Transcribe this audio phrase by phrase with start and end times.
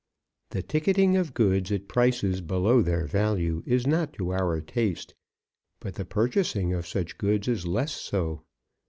[0.49, 5.13] The ticketing of goods at prices below their value is not to our taste,
[5.79, 8.41] but the purchasing of such goods is less so.